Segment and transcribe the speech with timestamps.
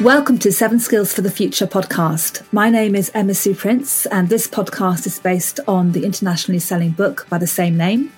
[0.00, 2.42] Welcome to Seven Skills for the Future podcast.
[2.54, 6.92] My name is Emma Sue Prince, and this podcast is based on the internationally selling
[6.92, 8.10] book by the same name.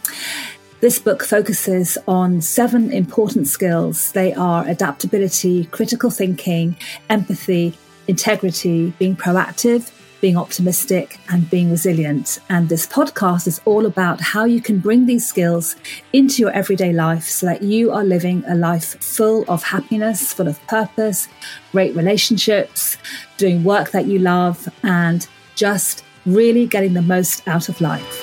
[0.79, 4.13] This book focuses on seven important skills.
[4.13, 6.77] They are adaptability, critical thinking,
[7.11, 7.75] empathy,
[8.07, 9.91] integrity, being proactive,
[10.23, 12.39] being optimistic, and being resilient.
[12.49, 15.77] And this podcast is all about how you can bring these skills
[16.15, 20.49] into your everyday life so that you are living a life full of happiness, full
[20.49, 21.29] of purpose,
[21.73, 22.97] great relationships,
[23.37, 28.22] doing work that you love, and just really getting the most out of life.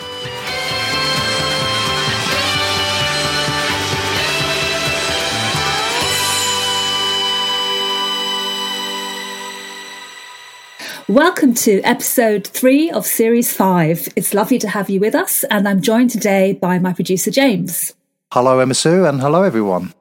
[11.09, 14.07] Welcome to episode three of series five.
[14.15, 17.95] It's lovely to have you with us, and I'm joined today by my producer, James.
[18.31, 19.91] Hello, Emma Sue, and hello, everyone.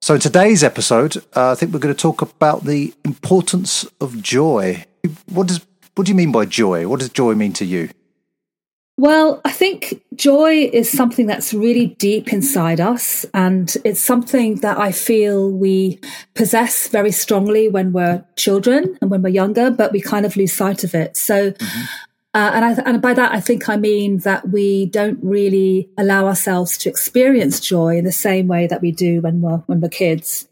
[0.00, 4.22] So, in today's episode, uh, I think we're going to talk about the importance of
[4.22, 4.86] joy.
[5.26, 5.60] What does
[5.96, 6.88] what do you mean by joy?
[6.88, 7.90] What does joy mean to you?
[8.96, 13.26] Well, I think joy is something that's really deep inside us.
[13.34, 15.98] And it's something that I feel we
[16.34, 20.52] possess very strongly when we're children and when we're younger, but we kind of lose
[20.52, 21.16] sight of it.
[21.16, 21.82] So, mm-hmm.
[22.34, 26.26] uh, and, I, and by that, I think I mean that we don't really allow
[26.26, 29.88] ourselves to experience joy in the same way that we do when we're, when we're
[29.88, 30.46] kids.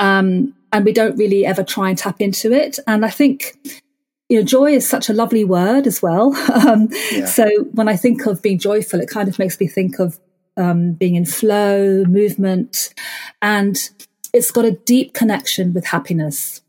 [0.00, 2.80] Um, and we don't really ever try and tap into it.
[2.88, 3.82] And I think
[4.28, 6.34] you know, joy is such a lovely word as well.
[6.54, 7.26] Um, yeah.
[7.26, 10.18] So when I think of being joyful, it kind of makes me think of
[10.56, 12.94] um, being in flow, movement,
[13.42, 13.76] and
[14.32, 16.62] it's got a deep connection with happiness.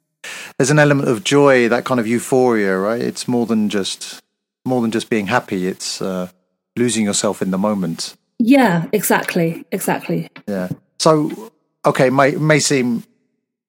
[0.57, 3.01] There's an element of joy, that kind of euphoria, right?
[3.01, 4.21] It's more than just
[4.65, 5.67] more than just being happy.
[5.67, 6.29] It's uh,
[6.75, 8.15] losing yourself in the moment.
[8.39, 10.29] Yeah, exactly, exactly.
[10.47, 10.69] Yeah.
[10.99, 11.51] So,
[11.85, 13.03] okay, may may seem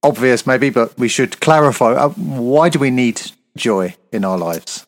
[0.03, 1.93] obvious, maybe, but we should clarify.
[1.93, 3.23] Uh, why do we need
[3.57, 4.87] joy in our lives?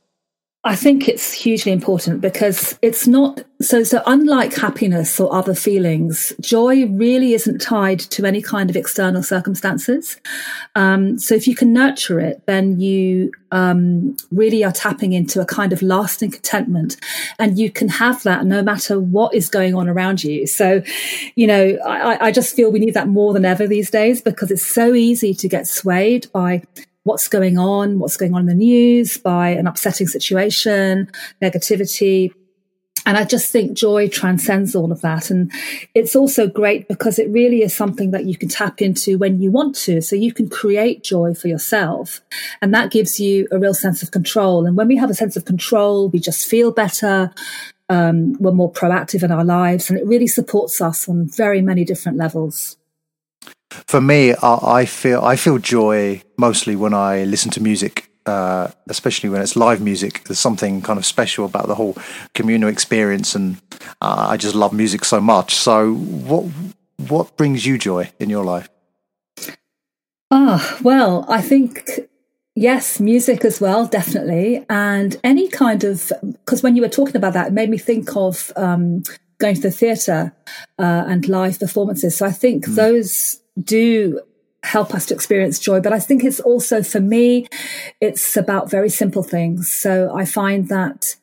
[0.64, 6.32] I think it's hugely important because it's not so so unlike happiness or other feelings,
[6.40, 10.20] joy really isn't tied to any kind of external circumstances.
[10.74, 15.46] Um, so if you can nurture it, then you um, really are tapping into a
[15.46, 16.96] kind of lasting contentment,
[17.38, 20.46] and you can have that no matter what is going on around you.
[20.48, 20.82] So,
[21.36, 24.50] you know, I, I just feel we need that more than ever these days because
[24.50, 26.64] it's so easy to get swayed by
[27.08, 31.10] what's going on, what's going on in the news, by an upsetting situation,
[31.42, 32.30] negativity.
[33.06, 35.30] And I just think joy transcends all of that.
[35.30, 35.50] And
[35.94, 39.50] it's also great because it really is something that you can tap into when you
[39.50, 40.02] want to.
[40.02, 42.20] So you can create joy for yourself.
[42.60, 44.66] And that gives you a real sense of control.
[44.66, 47.32] And when we have a sense of control, we just feel better.
[47.88, 49.88] Um, we're more proactive in our lives.
[49.88, 52.77] And it really supports us on very many different levels
[53.70, 58.68] for me, I, I, feel I feel joy mostly when I listen to music, uh,
[58.88, 60.24] especially when it's live music.
[60.24, 61.96] There's something kind of special about the whole
[62.34, 63.60] communal experience, and
[64.00, 65.54] uh, I just love music so much.
[65.54, 66.46] So, what
[67.08, 68.68] what brings you joy in your life?
[70.30, 72.08] Ah, oh, well, I think
[72.60, 74.66] Yes, music as well, definitely.
[74.68, 76.12] And any kind of,
[76.44, 79.04] because when you were talking about that, it made me think of um,
[79.38, 80.34] going to the theatre
[80.76, 82.16] uh, and live performances.
[82.16, 82.74] So I think mm.
[82.74, 84.20] those do
[84.62, 85.80] help us to experience joy.
[85.80, 87.46] But I think it's also for me,
[88.00, 89.72] it's about very simple things.
[89.72, 91.14] So I find that,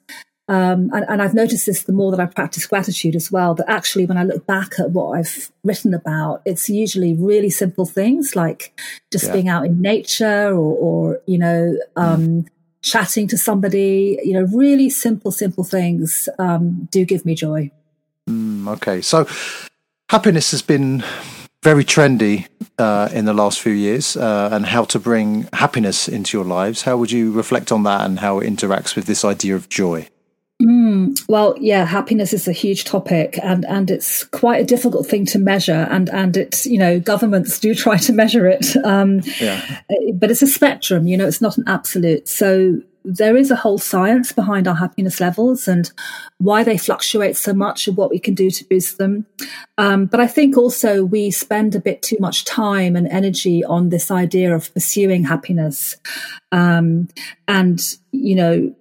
[0.48, 3.70] um, and, and, I've noticed this the more that I practice gratitude as well, that
[3.70, 8.36] actually when I look back at what I've written about, it's usually really simple things
[8.36, 8.80] like
[9.12, 9.34] just yeah.
[9.34, 12.48] being out in nature or, or you know, um, mm.
[12.84, 17.72] chatting to somebody, you know, really simple, simple things um, do give me joy.
[18.30, 19.02] Mm, okay.
[19.02, 19.28] So
[20.10, 21.04] happiness has been
[21.66, 26.38] very trendy uh, in the last few years uh, and how to bring happiness into
[26.38, 26.84] your lives.
[26.84, 30.08] How would you reflect on that and how it interacts with this idea of joy?
[30.62, 35.26] Mm, well, yeah, happiness is a huge topic, and and it's quite a difficult thing
[35.26, 39.82] to measure, and and it's you know governments do try to measure it, um, yeah.
[40.14, 41.08] but it's a spectrum.
[41.08, 42.30] You know, it's not an absolute.
[42.30, 45.92] So there is a whole science behind our happiness levels and
[46.40, 49.26] why they fluctuate so much and what we can do to boost them.
[49.78, 53.90] Um, but I think also we spend a bit too much time and energy on
[53.90, 55.98] this idea of pursuing happiness.
[56.52, 57.08] Um,
[57.48, 57.82] and,
[58.12, 58.76] you know,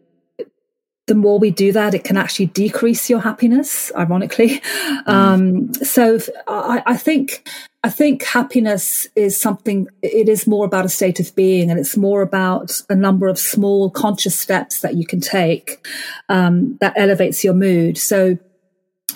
[1.07, 4.63] the more we do that, it can actually decrease your happiness, ironically.
[5.05, 5.09] Mm.
[5.09, 7.47] Um, so I, I, think,
[7.85, 11.99] I think happiness is something, it is more about a state of being and it's
[11.99, 15.87] more about a number of small conscious steps that you can take,
[16.31, 17.99] um, that elevates your mood.
[17.99, 18.39] So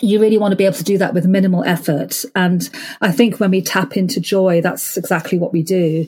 [0.01, 2.27] you really want to be able to do that with minimal effort.
[2.35, 2.69] And
[3.01, 6.07] I think when we tap into joy, that's exactly what we do.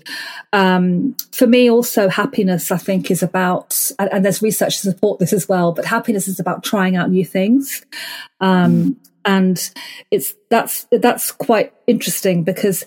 [0.53, 5.19] Um, for me, also, happiness, I think, is about, and, and, there's research to support
[5.19, 7.87] this as well, but happiness is about trying out new things.
[8.41, 9.10] Um, mm.
[9.25, 9.71] And
[10.11, 12.85] it's, that's, that's quite interesting because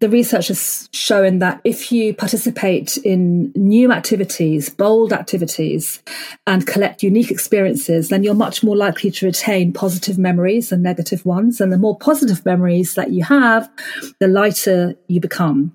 [0.00, 6.02] the research has shown that if you participate in new activities, bold activities,
[6.46, 11.24] and collect unique experiences, then you're much more likely to retain positive memories than negative
[11.24, 11.60] ones.
[11.60, 13.70] And the more positive memories that you have,
[14.18, 15.74] the lighter you become.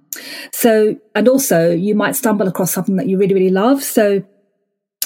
[0.54, 3.82] So, and also you might stumble across something that you really, really love.
[3.82, 4.24] So,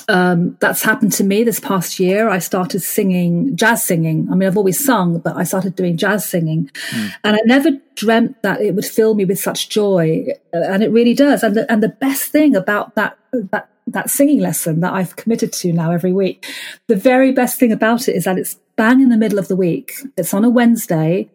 [0.10, 2.30] um, that's happened to me this past year.
[2.30, 4.28] I started singing jazz singing.
[4.32, 7.14] I mean, I've always sung, but I started doing jazz singing, mm.
[7.24, 11.14] and I never dreamt that it would fill me with such joy, and it really
[11.14, 11.44] does.
[11.44, 15.52] And the, and the best thing about that that that singing lesson that I've committed
[15.54, 16.46] to now every week,
[16.88, 19.56] the very best thing about it is that it's bang in the middle of the
[19.56, 19.94] week.
[20.18, 21.30] It's on a Wednesday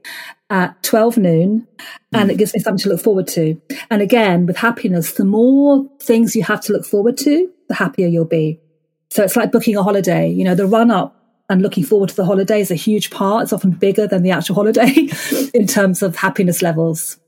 [0.50, 1.66] at 12 noon
[2.12, 3.60] and it gives me something to look forward to.
[3.90, 8.06] And again, with happiness, the more things you have to look forward to, the happier
[8.06, 8.60] you'll be.
[9.10, 10.30] So it's like booking a holiday.
[10.30, 11.16] You know, the run up
[11.48, 13.44] and looking forward to the holiday is a huge part.
[13.44, 15.08] It's often bigger than the actual holiday
[15.54, 17.18] in terms of happiness levels.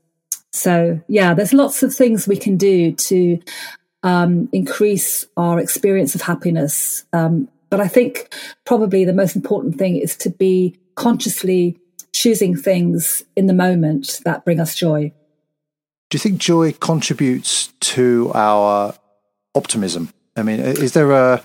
[0.51, 3.39] So yeah, there's lots of things we can do to
[4.03, 7.03] um, increase our experience of happiness.
[7.13, 8.33] Um, but I think
[8.65, 11.77] probably the most important thing is to be consciously
[12.19, 15.13] choosing things in the moment that bring us joy.
[16.09, 18.93] Do you think joy contributes to our
[19.55, 20.13] optimism?
[20.35, 21.41] I mean, is there a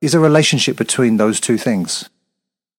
[0.00, 2.08] is there a relationship between those two things?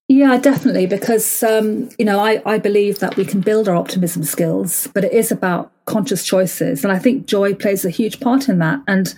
[0.07, 4.23] Yeah, definitely, because um, you know I, I believe that we can build our optimism
[4.23, 8.47] skills, but it is about conscious choices, and I think joy plays a huge part
[8.47, 8.79] in that.
[8.87, 9.13] And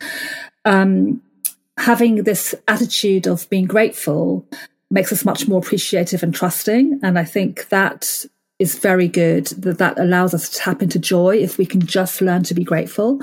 [0.65, 1.21] um,
[1.77, 4.47] having this attitude of being grateful
[4.89, 8.25] makes us much more appreciative and trusting, and I think that
[8.59, 9.47] is very good.
[9.47, 12.63] That that allows us to tap into joy if we can just learn to be
[12.63, 13.19] grateful.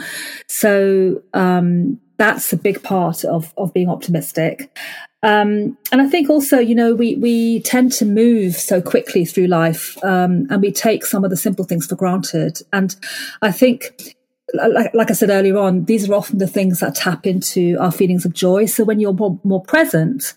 [0.48, 4.76] So um, that's a big part of of being optimistic.
[5.22, 9.46] Um, and I think also, you know, we we tend to move so quickly through
[9.46, 12.60] life, um, and we take some of the simple things for granted.
[12.72, 12.94] And
[13.40, 14.16] I think
[14.52, 17.90] like, like, I said earlier on, these are often the things that tap into our
[17.90, 18.66] feelings of joy.
[18.66, 20.34] So when you're more, more present,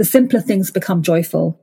[0.00, 1.60] the simpler things become joyful.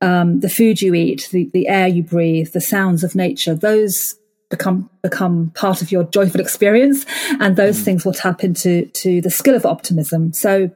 [0.00, 4.14] Um, the food you eat, the, the air you breathe, the sounds of nature, those
[4.48, 7.04] become become part of your joyful experience
[7.40, 7.84] and those mm.
[7.84, 10.70] things will tap into to the skill of optimism so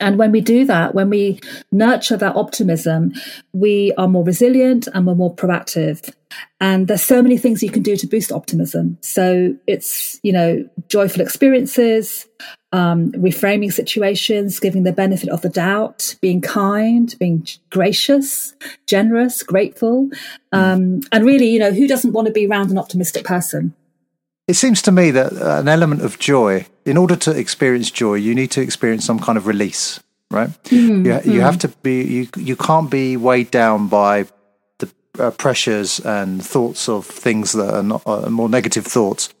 [0.00, 1.40] and when we do that, when we
[1.72, 3.12] nurture that optimism,
[3.52, 6.12] we are more resilient and we're more proactive.
[6.60, 8.98] And there's so many things you can do to boost optimism.
[9.00, 12.26] So it's, you know, joyful experiences,
[12.72, 18.54] um, reframing situations, giving the benefit of the doubt, being kind, being gracious,
[18.86, 20.10] generous, grateful.
[20.52, 23.74] Um, and really, you know, who doesn't want to be around an optimistic person?
[24.48, 28.34] It seems to me that an element of joy, in order to experience joy, you
[28.34, 30.00] need to experience some kind of release,
[30.30, 30.50] right?
[30.64, 31.42] Mm, you, you mm.
[31.42, 34.26] have to be, you, you can't be weighed down by
[34.78, 39.32] the uh, pressures and thoughts of things that are not uh, more negative thoughts.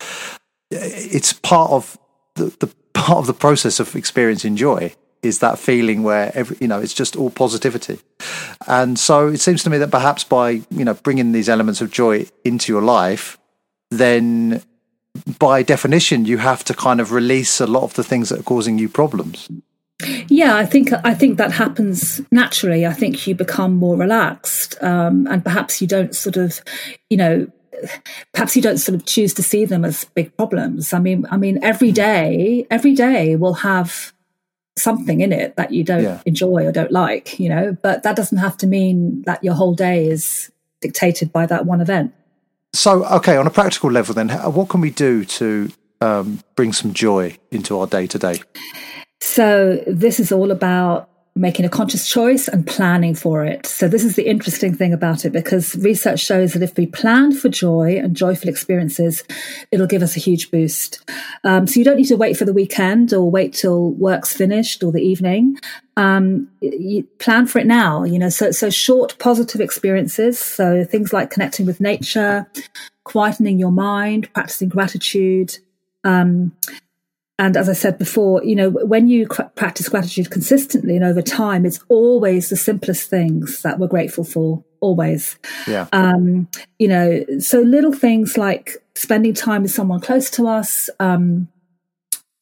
[0.70, 1.98] It's part of
[2.34, 6.68] the, the part of the process of experiencing joy is that feeling where every you
[6.68, 7.98] know it's just all positivity
[8.66, 11.90] and so it seems to me that perhaps by you know bringing these elements of
[11.90, 13.38] joy into your life
[13.90, 14.62] then
[15.38, 18.44] by definition you have to kind of release a lot of the things that are
[18.44, 19.48] causing you problems
[20.28, 22.84] yeah, I think I think that happens naturally.
[22.84, 26.60] I think you become more relaxed, um, and perhaps you don't sort of,
[27.10, 27.46] you know,
[28.32, 30.92] perhaps you don't sort of choose to see them as big problems.
[30.92, 31.94] I mean, I mean, every hmm.
[31.94, 34.12] day, every day will have
[34.76, 36.20] something in it that you don't yeah.
[36.26, 37.76] enjoy or don't like, you know.
[37.80, 41.80] But that doesn't have to mean that your whole day is dictated by that one
[41.80, 42.12] event.
[42.74, 46.92] So, okay, on a practical level, then, what can we do to um, bring some
[46.92, 48.42] joy into our day to day?
[49.20, 53.66] So, this is all about making a conscious choice and planning for it.
[53.66, 57.32] So this is the interesting thing about it because research shows that if we plan
[57.32, 59.24] for joy and joyful experiences,
[59.72, 61.10] it'll give us a huge boost.
[61.42, 64.84] Um, so you don't need to wait for the weekend or wait till work's finished
[64.84, 65.58] or the evening.
[65.96, 70.38] Um, you plan for it now, you know, so, so short positive experiences.
[70.38, 72.48] So things like connecting with nature,
[73.04, 75.58] quietening your mind, practicing gratitude,
[76.04, 76.52] um,
[77.38, 81.66] and as I said before, you know, when you practice gratitude consistently and over time,
[81.66, 84.62] it's always the simplest things that we're grateful for.
[84.80, 85.36] Always.
[85.66, 85.88] Yeah.
[85.92, 86.48] Um,
[86.78, 91.48] you know, so little things like spending time with someone close to us, um,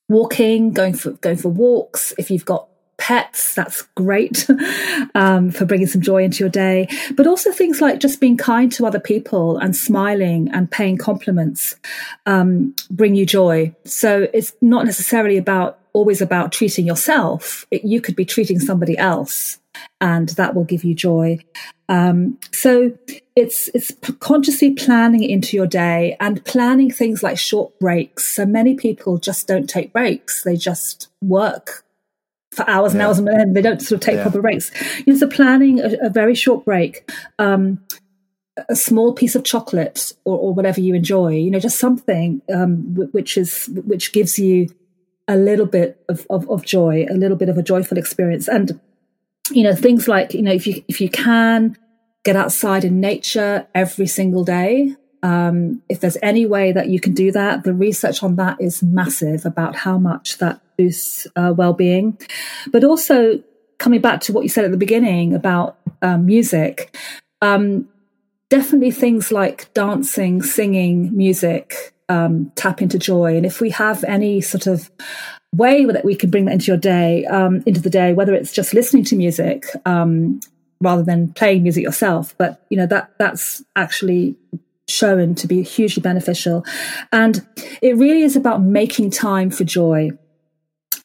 [0.08, 2.12] walking, going for going for walks.
[2.18, 4.46] If you've got pets, that's great
[5.14, 6.88] um, for bringing some joy into your day.
[7.16, 11.74] But also things like just being kind to other people and smiling and paying compliments
[12.26, 13.74] um, bring you joy.
[13.84, 17.66] So it's not necessarily about always about treating yourself.
[17.70, 19.58] It, you could be treating somebody else
[20.00, 21.38] and that will give you joy.
[21.88, 22.96] Um, so
[23.36, 28.34] it's it's consciously planning into your day and planning things like short breaks.
[28.34, 31.84] So many people just don't take breaks; they just work
[32.52, 33.06] for hours and yeah.
[33.08, 34.22] hours and they don't sort of take yeah.
[34.22, 34.70] proper breaks.
[35.06, 37.10] You know, so planning a, a very short break.
[37.38, 37.84] Um,
[38.68, 42.94] a small piece of chocolate or, or, whatever you enjoy, you know, just something um,
[43.12, 44.68] which is which gives you
[45.26, 48.78] a little bit of, of, of joy, a little bit of a joyful experience, and
[49.50, 51.76] you know things like you know if you if you can
[52.24, 54.94] get outside in nature every single day
[55.24, 58.82] um, if there's any way that you can do that the research on that is
[58.82, 62.18] massive about how much that boosts uh, well-being
[62.70, 63.42] but also
[63.78, 66.96] coming back to what you said at the beginning about um, music
[67.40, 67.88] um,
[68.48, 74.40] definitely things like dancing singing music um, tap into joy and if we have any
[74.40, 74.90] sort of
[75.54, 78.52] way that we can bring that into your day, um, into the day, whether it's
[78.52, 80.40] just listening to music um,
[80.80, 82.34] rather than playing music yourself.
[82.38, 84.36] But you know that that's actually
[84.88, 86.64] shown to be hugely beneficial,
[87.12, 87.46] and
[87.80, 90.10] it really is about making time for joy.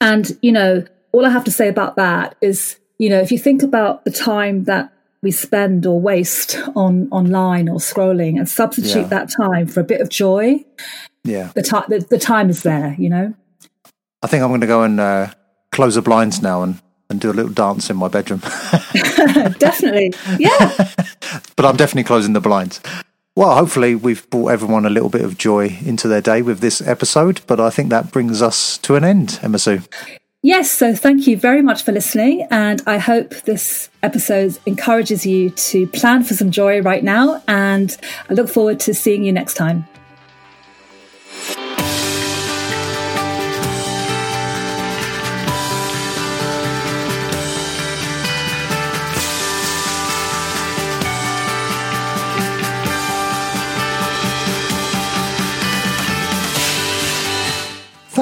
[0.02, 3.40] And you know, all I have to say about that is, you know, if you
[3.40, 9.02] think about the time that we spend or waste on online or scrolling and substitute
[9.02, 9.08] yeah.
[9.08, 10.64] that time for a bit of joy
[11.24, 13.34] yeah the time the, the time is there you know
[14.24, 15.32] I think I'm going to go and uh,
[15.72, 18.40] close the blinds now and, and do a little dance in my bedroom.
[19.60, 20.14] definitely.
[20.40, 20.74] Yeah.
[21.56, 22.82] but I'm definitely closing the blinds.
[23.38, 26.82] Well, hopefully, we've brought everyone a little bit of joy into their day with this
[26.82, 27.42] episode.
[27.46, 29.84] But I think that brings us to an end, Emma Sue.
[30.42, 32.48] Yes, so thank you very much for listening.
[32.50, 37.44] And I hope this episode encourages you to plan for some joy right now.
[37.48, 37.96] And
[38.28, 39.88] I look forward to seeing you next time.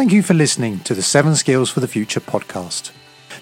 [0.06, 2.92] Thank you for listening to the Seven Skills for the Future podcast.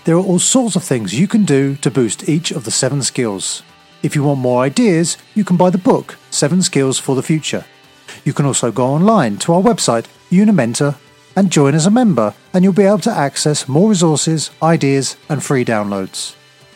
[0.05, 3.03] There are all sorts of things you can do to boost each of the seven
[3.03, 3.63] skills.
[4.01, 7.65] If you want more ideas, you can buy the book, Seven Skills for the Future.
[8.23, 10.95] You can also go online to our website, Unimenta,
[11.35, 15.43] and join as a member, and you'll be able to access more resources, ideas, and
[15.43, 16.33] free downloads.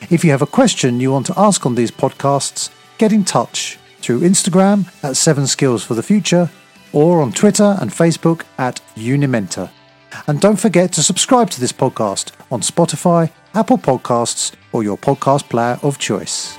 [0.09, 3.79] If you have a question you want to ask on these podcasts, get in touch
[4.01, 6.51] through Instagram at Seven Skills for the Future
[6.91, 9.69] or on Twitter and Facebook at Unimenta.
[10.25, 15.49] And don't forget to subscribe to this podcast on Spotify, Apple Podcasts, or your podcast
[15.49, 16.56] player of choice.